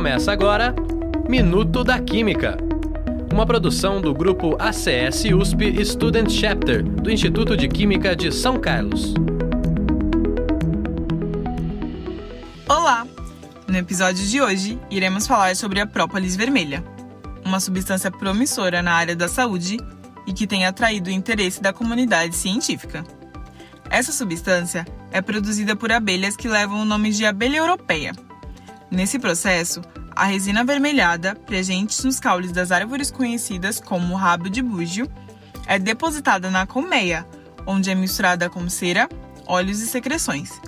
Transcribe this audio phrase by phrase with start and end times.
[0.00, 0.74] Começa agora
[1.28, 2.56] Minuto da Química,
[3.30, 9.12] uma produção do grupo ACS USP Student Chapter do Instituto de Química de São Carlos.
[12.66, 13.06] Olá!
[13.68, 16.82] No episódio de hoje, iremos falar sobre a própolis vermelha,
[17.44, 19.76] uma substância promissora na área da saúde
[20.26, 23.04] e que tem atraído o interesse da comunidade científica.
[23.90, 28.12] Essa substância é produzida por abelhas que levam o nome de abelha europeia.
[28.90, 29.80] Nesse processo,
[30.10, 35.08] a resina avermelhada, presente nos caules das árvores conhecidas como rabo de búgio,
[35.66, 37.24] é depositada na colmeia,
[37.64, 39.08] onde é misturada com cera,
[39.46, 40.60] óleos e secreções.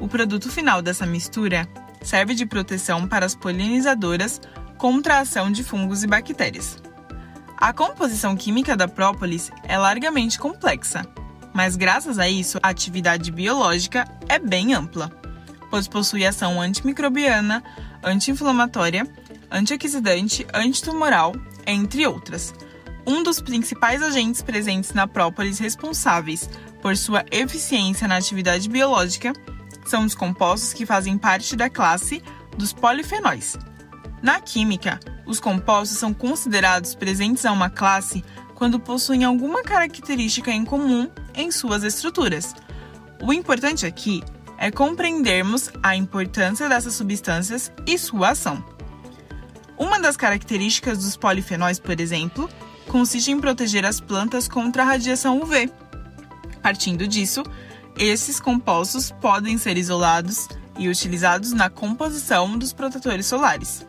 [0.00, 1.68] O produto final dessa mistura
[2.00, 4.40] serve de proteção para as polinizadoras
[4.78, 6.78] contra a ação de fungos e bactérias.
[7.56, 11.04] A composição química da própolis é largamente complexa,
[11.52, 15.10] mas graças a isso a atividade biológica é bem ampla,
[15.74, 17.60] pois possui ação antimicrobiana,
[18.00, 19.04] anti-inflamatória,
[19.50, 21.34] antioxidante, antitumoral,
[21.66, 22.54] entre outras.
[23.04, 26.48] Um dos principais agentes presentes na própolis responsáveis
[26.80, 29.32] por sua eficiência na atividade biológica
[29.84, 32.22] são os compostos que fazem parte da classe
[32.56, 33.58] dos polifenóis.
[34.22, 40.64] Na química, os compostos são considerados presentes a uma classe quando possuem alguma característica em
[40.64, 42.54] comum em suas estruturas.
[43.20, 44.22] O importante aqui
[44.64, 48.64] é compreendermos a importância dessas substâncias e sua ação.
[49.76, 52.48] Uma das características dos polifenóis, por exemplo,
[52.88, 55.70] consiste em proteger as plantas contra a radiação UV.
[56.62, 57.42] Partindo disso,
[57.98, 60.48] esses compostos podem ser isolados
[60.78, 63.86] e utilizados na composição dos protetores solares.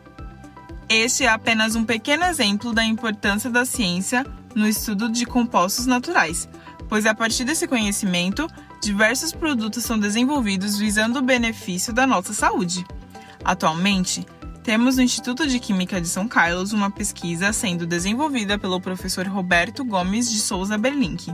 [0.90, 6.46] Este é apenas um pequeno exemplo da importância da ciência no estudo de compostos naturais,
[6.86, 8.46] pois a partir desse conhecimento,
[8.86, 12.86] diversos produtos são desenvolvidos visando o benefício da nossa saúde.
[13.44, 14.24] Atualmente,
[14.62, 19.84] temos no Instituto de Química de São Carlos uma pesquisa sendo desenvolvida pelo professor Roberto
[19.84, 21.32] Gomes de Souza Berlink.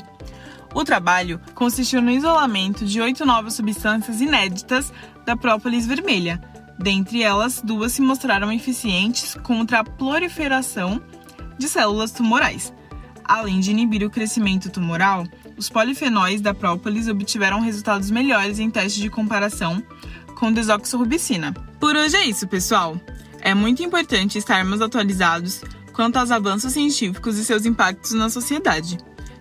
[0.74, 4.90] O trabalho consistiu no isolamento de oito novas substâncias inéditas
[5.26, 6.42] da própolis vermelha.
[6.78, 11.02] Dentre elas, duas se mostraram eficientes contra a proliferação
[11.58, 12.72] de células tumorais.
[13.24, 19.00] Além de inibir o crescimento tumoral, os polifenóis da própolis obtiveram resultados melhores em testes
[19.00, 19.82] de comparação
[20.34, 21.52] com desoxorubicina.
[21.78, 23.00] Por hoje é isso, pessoal.
[23.40, 25.62] É muito importante estarmos atualizados
[25.92, 28.98] quanto aos avanços científicos e seus impactos na sociedade.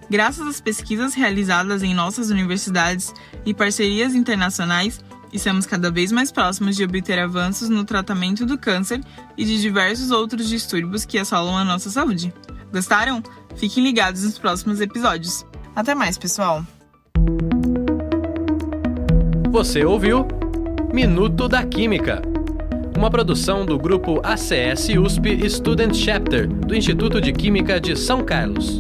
[0.09, 3.13] Graças às pesquisas realizadas em nossas universidades
[3.45, 4.99] e parcerias internacionais,
[5.31, 9.01] estamos cada vez mais próximos de obter avanços no tratamento do câncer
[9.37, 12.33] e de diversos outros distúrbios que assolam a nossa saúde.
[12.71, 13.23] Gostaram?
[13.55, 15.45] Fiquem ligados nos próximos episódios.
[15.75, 16.63] Até mais, pessoal!
[19.51, 20.27] Você ouviu
[20.93, 22.21] Minuto da Química,
[22.97, 28.77] uma produção do grupo ACS USP Student Chapter do Instituto de Química de São Carlos.